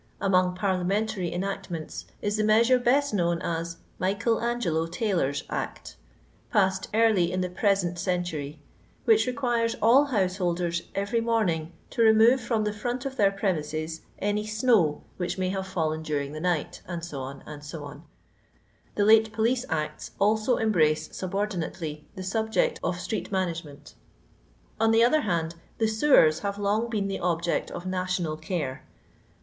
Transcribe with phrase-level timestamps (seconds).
[0.19, 5.95] Among parliamentary enactments is the measure best known as "Michael Angelo Taylor's Act,"
[6.51, 8.57] passed early in the present century,
[9.05, 14.01] which requires all householders every morning to re move from the front of their premises
[14.17, 17.17] any snow which may have fallen during the night, &c.,
[17.61, 17.77] &c.;
[18.95, 23.93] the late Police Acts also embrace subordinately the subject of street management
[24.79, 28.83] On the other hand the sewers have long been the object of national care.